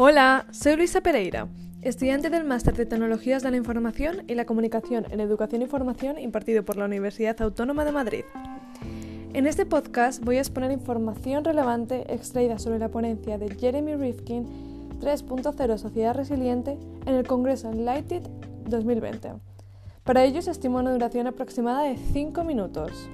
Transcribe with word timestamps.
Hola, 0.00 0.46
soy 0.52 0.76
Luisa 0.76 1.00
Pereira, 1.00 1.48
estudiante 1.82 2.30
del 2.30 2.44
Máster 2.44 2.76
de 2.76 2.86
Tecnologías 2.86 3.42
de 3.42 3.50
la 3.50 3.56
Información 3.56 4.22
y 4.28 4.36
la 4.36 4.44
Comunicación 4.44 5.06
en 5.10 5.18
Educación 5.18 5.60
y 5.60 5.66
Formación 5.66 6.20
impartido 6.20 6.64
por 6.64 6.76
la 6.76 6.84
Universidad 6.84 7.42
Autónoma 7.42 7.84
de 7.84 7.90
Madrid. 7.90 8.22
En 9.32 9.44
este 9.48 9.66
podcast 9.66 10.24
voy 10.24 10.36
a 10.36 10.38
exponer 10.38 10.70
información 10.70 11.44
relevante 11.44 12.14
extraída 12.14 12.60
sobre 12.60 12.78
la 12.78 12.90
ponencia 12.90 13.38
de 13.38 13.52
Jeremy 13.52 13.96
Rifkin 13.96 14.46
3.0 15.00 15.78
Sociedad 15.78 16.14
Resiliente 16.14 16.78
en 17.04 17.14
el 17.14 17.26
Congreso 17.26 17.68
Enlighted 17.68 18.22
2020. 18.68 19.32
Para 20.04 20.22
ello 20.22 20.42
se 20.42 20.52
estima 20.52 20.78
una 20.78 20.92
duración 20.92 21.26
aproximada 21.26 21.82
de 21.82 21.96
5 21.96 22.44
minutos. 22.44 23.10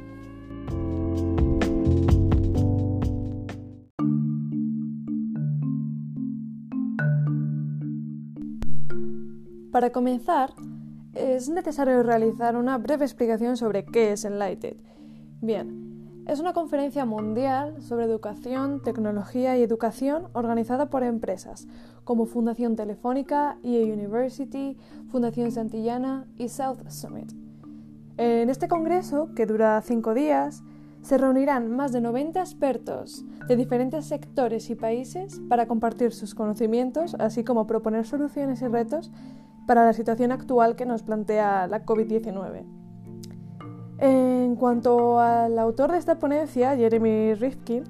Para 9.74 9.90
comenzar, 9.90 10.50
es 11.14 11.48
necesario 11.48 12.04
realizar 12.04 12.54
una 12.54 12.78
breve 12.78 13.04
explicación 13.04 13.56
sobre 13.56 13.84
qué 13.84 14.12
es 14.12 14.24
Enlighted. 14.24 14.76
Bien, 15.40 16.22
es 16.28 16.38
una 16.38 16.52
conferencia 16.52 17.04
mundial 17.04 17.82
sobre 17.82 18.04
educación, 18.04 18.82
tecnología 18.84 19.58
y 19.58 19.64
educación 19.64 20.28
organizada 20.32 20.90
por 20.90 21.02
empresas 21.02 21.66
como 22.04 22.26
Fundación 22.26 22.76
Telefónica, 22.76 23.58
EA 23.64 23.92
University, 23.92 24.76
Fundación 25.10 25.50
Santillana 25.50 26.28
y 26.38 26.50
South 26.50 26.88
Summit. 26.88 27.32
En 28.16 28.50
este 28.50 28.68
congreso, 28.68 29.34
que 29.34 29.44
dura 29.44 29.82
cinco 29.82 30.14
días, 30.14 30.62
se 31.02 31.18
reunirán 31.18 31.74
más 31.74 31.90
de 31.90 32.00
90 32.00 32.38
expertos 32.38 33.24
de 33.48 33.56
diferentes 33.56 34.06
sectores 34.06 34.70
y 34.70 34.76
países 34.76 35.40
para 35.48 35.66
compartir 35.66 36.12
sus 36.12 36.32
conocimientos, 36.36 37.16
así 37.18 37.42
como 37.42 37.66
proponer 37.66 38.06
soluciones 38.06 38.62
y 38.62 38.68
retos 38.68 39.10
para 39.66 39.84
la 39.84 39.92
situación 39.92 40.32
actual 40.32 40.76
que 40.76 40.86
nos 40.86 41.02
plantea 41.02 41.66
la 41.66 41.84
COVID-19. 41.84 42.64
En 43.98 44.56
cuanto 44.56 45.20
al 45.20 45.58
autor 45.58 45.92
de 45.92 45.98
esta 45.98 46.18
ponencia, 46.18 46.76
Jeremy 46.76 47.34
Rifkin, 47.34 47.84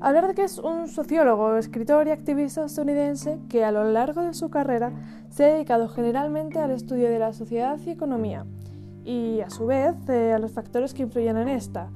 hablar 0.00 0.26
de 0.26 0.34
que 0.34 0.44
es 0.44 0.58
un 0.58 0.88
sociólogo, 0.88 1.56
escritor 1.56 2.08
y 2.08 2.10
activista 2.10 2.64
estadounidense 2.64 3.38
que 3.48 3.64
a 3.64 3.72
lo 3.72 3.84
largo 3.84 4.22
de 4.22 4.34
su 4.34 4.48
carrera 4.48 4.92
se 5.30 5.44
ha 5.44 5.54
dedicado 5.54 5.88
generalmente 5.88 6.58
al 6.58 6.70
estudio 6.70 7.10
de 7.10 7.18
la 7.18 7.32
sociedad 7.32 7.78
y 7.84 7.90
economía, 7.90 8.46
y 9.04 9.40
a 9.40 9.50
su 9.50 9.66
vez 9.66 9.94
eh, 10.08 10.32
a 10.32 10.38
los 10.38 10.52
factores 10.52 10.94
que 10.94 11.02
influyen 11.02 11.36
en 11.36 11.48
esta. 11.48 11.90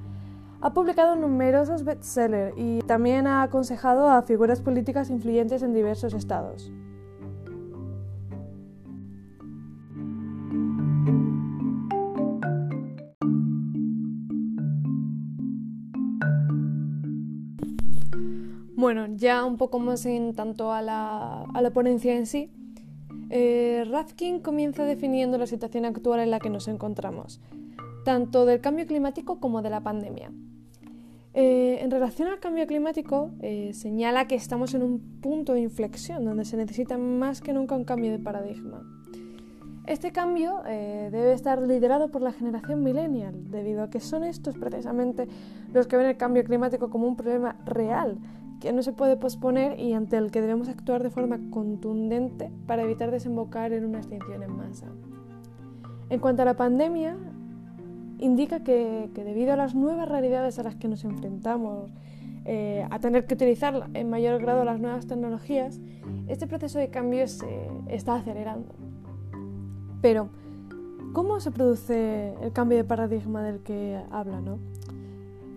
Ha 0.60 0.72
publicado 0.72 1.16
numerosos 1.16 1.84
bestsellers 1.84 2.54
y 2.56 2.80
también 2.82 3.26
ha 3.26 3.42
aconsejado 3.42 4.08
a 4.08 4.22
figuras 4.22 4.60
políticas 4.60 5.10
influyentes 5.10 5.62
en 5.62 5.74
diversos 5.74 6.14
estados. 6.14 6.70
Bueno, 18.82 19.06
ya 19.14 19.44
un 19.44 19.58
poco 19.58 19.78
más 19.78 20.04
en 20.06 20.34
tanto 20.34 20.72
a 20.72 20.82
la, 20.82 21.70
ponencia 21.72 22.16
en 22.16 22.26
sí, 22.26 22.50
eh, 23.30 23.84
Rafkin 23.88 24.40
comienza 24.40 24.84
definiendo 24.84 25.38
la 25.38 25.46
situación 25.46 25.84
actual 25.84 26.18
en 26.18 26.32
la 26.32 26.40
que 26.40 26.50
nos 26.50 26.66
encontramos, 26.66 27.40
tanto 28.04 28.44
del 28.44 28.60
cambio 28.60 28.84
climático 28.88 29.38
como 29.38 29.62
de 29.62 29.70
la 29.70 29.82
pandemia. 29.82 30.32
Eh, 31.32 31.78
en 31.80 31.92
relación 31.92 32.26
al 32.26 32.40
cambio 32.40 32.66
climático, 32.66 33.30
eh, 33.40 33.70
señala 33.72 34.26
que 34.26 34.34
estamos 34.34 34.74
en 34.74 34.82
un 34.82 34.98
punto 35.20 35.52
de 35.52 35.60
inflexión 35.60 36.24
donde 36.24 36.44
se 36.44 36.56
necesita 36.56 36.98
más 36.98 37.40
que 37.40 37.52
nunca 37.52 37.76
un 37.76 37.84
cambio 37.84 38.10
de 38.10 38.18
paradigma. 38.18 38.82
Este 39.86 40.10
cambio 40.10 40.60
debe 40.64 41.32
estar 41.32 41.62
liderado 41.62 42.08
por 42.10 42.22
la 42.22 42.32
generación 42.32 42.82
millennial, 42.82 43.48
debido 43.50 43.84
a 43.84 43.90
que 43.90 44.00
son 44.00 44.24
estos 44.24 44.56
precisamente 44.56 45.28
los 45.72 45.86
que 45.86 45.96
ven 45.96 46.06
el 46.06 46.16
cambio 46.16 46.42
climático 46.42 46.90
como 46.90 47.06
un 47.06 47.14
problema 47.14 47.56
real 47.64 48.18
que 48.62 48.72
no 48.72 48.84
se 48.84 48.92
puede 48.92 49.16
posponer 49.16 49.80
y 49.80 49.92
ante 49.92 50.16
el 50.16 50.30
que 50.30 50.40
debemos 50.40 50.68
actuar 50.68 51.02
de 51.02 51.10
forma 51.10 51.40
contundente 51.50 52.52
para 52.66 52.82
evitar 52.84 53.10
desembocar 53.10 53.72
en 53.72 53.84
una 53.84 53.98
extinción 53.98 54.40
en 54.40 54.56
masa. 54.56 54.86
En 56.10 56.20
cuanto 56.20 56.42
a 56.42 56.44
la 56.44 56.54
pandemia, 56.54 57.16
indica 58.20 58.62
que, 58.62 59.10
debido 59.12 59.52
a 59.52 59.56
las 59.56 59.74
nuevas 59.74 60.08
realidades 60.08 60.60
a 60.60 60.62
las 60.62 60.76
que 60.76 60.86
nos 60.86 61.02
enfrentamos, 61.02 61.92
eh, 62.44 62.86
a 62.88 63.00
tener 63.00 63.26
que 63.26 63.34
utilizar 63.34 63.90
en 63.94 64.08
mayor 64.08 64.40
grado 64.40 64.64
las 64.64 64.78
nuevas 64.78 65.08
tecnologías, 65.08 65.80
este 66.28 66.46
proceso 66.46 66.78
de 66.78 66.88
cambio 66.88 67.26
se 67.26 67.68
está 67.88 68.14
acelerando. 68.14 68.72
Pero, 70.00 70.28
¿cómo 71.12 71.40
se 71.40 71.50
produce 71.50 72.34
el 72.40 72.52
cambio 72.52 72.78
de 72.78 72.84
paradigma 72.84 73.42
del 73.42 73.60
que 73.60 74.00
habla? 74.12 74.40
No? 74.40 74.58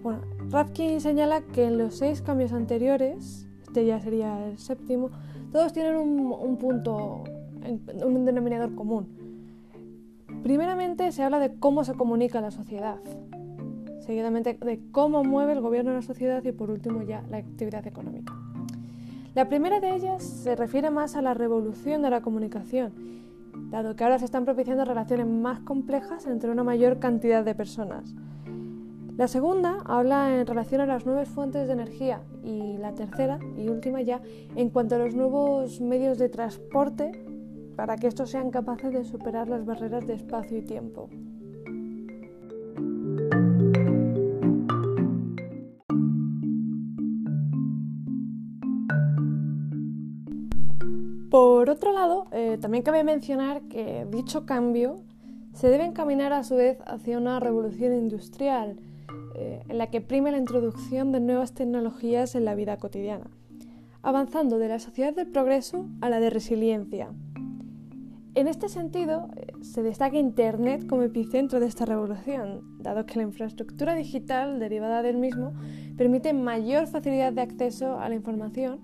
Bueno, 0.02 0.22
Rafkin 0.52 1.02
señala 1.02 1.42
que 1.42 1.66
en 1.66 1.78
los 1.78 1.96
seis 1.96 2.22
cambios 2.22 2.54
anteriores, 2.54 3.48
este 3.64 3.86
ya 3.86 4.00
sería 4.00 4.48
el 4.48 4.58
séptimo, 4.58 5.10
todos 5.52 5.74
tienen 5.74 5.96
un, 5.96 6.58
punto, 6.58 7.24
un 8.06 8.26
denominador 8.26 8.76
común. 8.76 9.08
Primeramente 10.44 11.12
se 11.12 11.24
habla 11.24 11.40
de 11.40 11.56
cómo 11.56 11.84
se 11.84 11.94
comunica 11.94 12.42
la 12.42 12.52
sociedad, 12.52 13.00
seguidamente 14.00 14.54
de 14.54 14.80
cómo 14.92 15.24
mueve 15.24 15.54
el 15.54 15.62
gobierno 15.62 15.94
la 15.94 16.02
sociedad 16.02 16.44
y 16.44 16.52
por 16.52 16.70
último 16.70 17.02
ya 17.02 17.24
la 17.30 17.38
actividad 17.38 17.86
económica. 17.88 18.34
La 19.34 19.50
primera 19.50 19.80
de 19.80 19.96
ellas 19.96 20.24
se 20.24 20.56
refiere 20.56 20.90
más 20.92 21.16
a 21.16 21.22
la 21.22 21.34
revolución 21.34 22.02
de 22.04 22.10
la 22.12 22.22
comunicación, 22.22 22.94
dado 23.72 23.96
que 23.96 24.04
ahora 24.04 24.20
se 24.20 24.26
están 24.26 24.46
propiciando 24.46 24.86
relaciones 24.86 25.28
más 25.28 25.60
complejas 25.62 26.28
entre 26.28 26.52
una 26.52 26.64
mayor 26.64 27.00
cantidad 27.00 27.44
de 27.44 27.56
personas. 27.56 28.16
La 29.18 29.30
segunda 29.30 29.78
habla 29.86 30.42
en 30.42 30.46
relación 30.46 30.82
a 30.82 30.86
las 30.86 31.06
nuevas 31.06 31.30
fuentes 31.30 31.68
de 31.68 31.74
energía 31.74 32.22
y 32.44 32.78
la 32.78 32.94
tercera 32.94 33.40
y 33.56 33.70
última 33.70 34.02
ya 34.02 34.22
en 34.58 34.70
cuanto 34.70 34.96
a 34.96 34.98
los 34.98 35.16
nuevos 35.16 35.80
medios 35.80 36.18
de 36.18 36.28
transporte 36.28 37.14
para 37.78 37.96
que 37.96 38.08
estos 38.08 38.30
sean 38.30 38.52
capaces 38.52 38.92
de 38.92 39.06
superar 39.06 39.48
las 39.48 39.66
barreras 39.66 40.06
de 40.06 40.16
espacio 40.16 40.58
y 40.58 40.64
tiempo. 40.64 41.10
Por 51.32 51.70
otro 51.70 51.94
lado, 51.94 52.28
eh, 52.34 52.58
también 52.60 52.84
cabe 52.84 53.06
mencionar 53.06 53.62
que 53.70 54.06
dicho 54.12 54.46
cambio 54.46 54.98
se 55.54 55.70
debe 55.70 55.86
encaminar 55.86 56.34
a 56.34 56.44
su 56.44 56.56
vez 56.56 56.80
hacia 56.86 57.18
una 57.18 57.40
revolución 57.40 57.94
industrial, 57.94 58.78
eh, 59.36 59.64
en 59.68 59.78
la 59.78 59.88
que 59.92 60.02
prime 60.02 60.32
la 60.32 60.38
introducción 60.38 61.12
de 61.12 61.20
nuevas 61.20 61.54
tecnologías 61.54 62.36
en 62.36 62.46
la 62.46 62.56
vida 62.56 62.78
cotidiana, 62.78 63.30
avanzando 64.02 64.58
de 64.60 64.68
la 64.68 64.80
sociedad 64.80 65.14
del 65.14 65.28
progreso 65.28 65.88
a 66.02 66.10
la 66.10 66.20
de 66.20 66.30
resiliencia. 66.30 67.10
En 68.36 68.50
este 68.50 68.68
sentido, 68.68 69.30
eh, 69.38 69.48
se 69.62 69.82
destaca 69.82 70.18
Internet 70.18 70.88
como 70.88 71.04
epicentro 71.04 71.62
de 71.62 71.68
esta 71.68 71.86
revolución, 71.86 72.62
dado 72.82 73.06
que 73.06 73.16
la 73.16 73.24
infraestructura 73.24 73.96
digital 73.96 74.60
derivada 74.60 75.02
del 75.02 75.18
mismo 75.18 75.54
permite 75.98 76.34
mayor 76.34 76.88
facilidad 76.88 77.32
de 77.32 77.42
acceso 77.42 77.98
a 77.98 78.10
la 78.10 78.16
información 78.16 78.80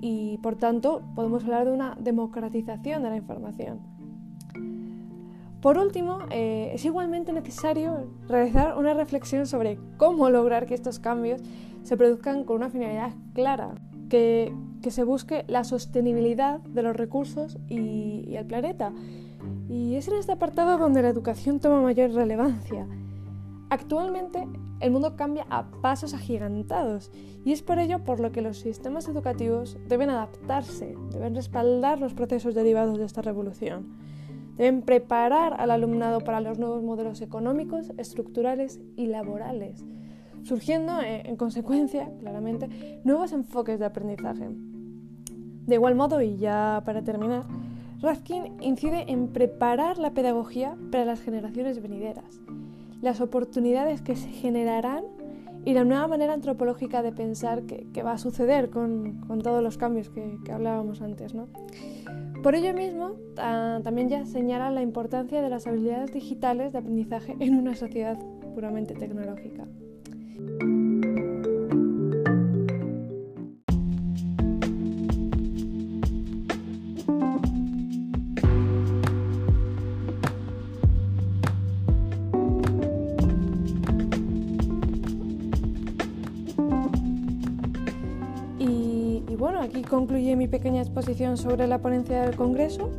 y, 0.00 0.38
por 0.42 0.56
tanto, 0.56 1.02
podemos 1.14 1.44
hablar 1.44 1.66
de 1.66 1.72
una 1.72 1.96
democratización 2.00 3.02
de 3.02 3.10
la 3.10 3.16
información. 3.16 3.93
Por 5.64 5.78
último, 5.78 6.18
eh, 6.28 6.72
es 6.74 6.84
igualmente 6.84 7.32
necesario 7.32 8.06
realizar 8.28 8.76
una 8.76 8.92
reflexión 8.92 9.46
sobre 9.46 9.78
cómo 9.96 10.28
lograr 10.28 10.66
que 10.66 10.74
estos 10.74 10.98
cambios 10.98 11.40
se 11.82 11.96
produzcan 11.96 12.44
con 12.44 12.56
una 12.56 12.68
finalidad 12.68 13.12
clara, 13.32 13.74
que, 14.10 14.52
se 14.86 15.04
busque 15.04 15.46
la 15.48 15.64
sostenibilidad 15.64 16.60
de 16.60 16.82
los 16.82 16.94
recursos 16.94 17.56
y, 17.66 18.34
el 18.36 18.44
planeta. 18.44 18.92
Y 19.66 19.94
es 19.94 20.06
en 20.06 20.16
este 20.16 20.32
apartado 20.32 20.76
donde 20.76 21.00
la 21.00 21.08
educación 21.08 21.60
toma 21.60 21.80
mayor 21.80 22.12
relevancia. 22.12 22.86
Actualmente 23.70 24.46
el 24.80 24.90
mundo 24.90 25.16
cambia 25.16 25.46
a 25.48 25.70
pasos 25.80 26.12
agigantados 26.12 27.10
y 27.42 27.52
es 27.52 27.62
por 27.62 27.78
ello 27.78 28.04
por 28.04 28.20
lo 28.20 28.32
que 28.32 28.42
los 28.42 28.58
sistemas 28.58 29.08
educativos 29.08 29.78
deben 29.88 30.10
adaptarse, 30.10 30.94
deben 31.10 31.34
respaldar 31.34 32.00
los 32.00 32.12
procesos 32.12 32.54
derivados 32.54 32.98
de 32.98 33.06
esta 33.06 33.22
revolución. 33.22 34.03
Deben 34.56 34.82
preparar 34.82 35.60
al 35.60 35.70
alumnado 35.70 36.20
para 36.20 36.40
los 36.40 36.58
nuevos 36.58 36.82
modelos 36.82 37.20
económicos, 37.22 37.92
estructurales 37.96 38.80
y 38.96 39.06
laborales, 39.06 39.84
surgiendo 40.44 41.00
eh, 41.00 41.22
en 41.24 41.36
consecuencia, 41.36 42.10
claramente, 42.20 43.00
nuevos 43.04 43.32
enfoques 43.32 43.78
de 43.78 43.86
aprendizaje. 43.86 44.48
De 45.66 45.74
igual 45.74 45.94
modo, 45.94 46.20
y 46.20 46.36
ya 46.36 46.82
para 46.84 47.02
terminar, 47.02 47.44
Raskin 48.00 48.60
incide 48.60 49.10
en 49.10 49.28
preparar 49.28 49.98
la 49.98 50.10
pedagogía 50.10 50.76
para 50.92 51.04
las 51.04 51.20
generaciones 51.20 51.80
venideras, 51.82 52.40
las 53.00 53.20
oportunidades 53.20 54.02
que 54.02 54.14
se 54.14 54.28
generarán 54.28 55.04
y 55.64 55.72
la 55.72 55.84
nueva 55.84 56.06
manera 56.08 56.34
antropológica 56.34 57.02
de 57.02 57.12
pensar 57.12 57.62
que, 57.62 58.02
va 58.02 58.12
a 58.12 58.18
suceder 58.18 58.70
con, 58.70 59.24
todos 59.42 59.62
los 59.62 59.78
cambios 59.78 60.10
que, 60.10 60.52
hablábamos 60.52 61.00
antes. 61.00 61.34
¿no? 61.34 61.48
Por 62.42 62.54
ello 62.54 62.74
mismo, 62.74 63.12
también 63.34 64.08
ya 64.08 64.26
señala 64.26 64.70
la 64.70 64.82
importancia 64.82 65.40
de 65.40 65.48
las 65.48 65.66
habilidades 65.66 66.12
digitales 66.12 66.72
de 66.72 66.78
aprendizaje 66.78 67.36
en 67.40 67.54
una 67.56 67.74
sociedad 67.74 68.18
puramente 68.54 68.94
tecnológica. 68.94 69.66
Aquí 89.74 89.82
concluye 89.82 90.36
mi 90.36 90.46
pequeña 90.46 90.82
exposición 90.82 91.36
sobre 91.36 91.66
la 91.66 91.78
ponencia 91.78 92.22
del 92.22 92.36
Congreso. 92.36 92.90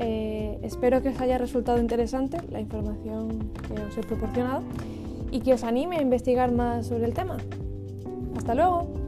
Eh, 0.00 0.58
espero 0.62 1.00
que 1.00 1.10
os 1.10 1.20
haya 1.20 1.38
resultado 1.38 1.78
interesante 1.78 2.38
la 2.50 2.58
información 2.58 3.52
que 3.68 3.80
os 3.80 3.96
he 3.96 4.00
proporcionado 4.00 4.62
y 5.30 5.38
que 5.38 5.54
os 5.54 5.62
anime 5.62 5.98
a 5.98 6.02
investigar 6.02 6.50
más 6.50 6.88
sobre 6.88 7.04
el 7.04 7.14
tema. 7.14 7.36
Hasta 8.36 8.56
luego. 8.56 9.05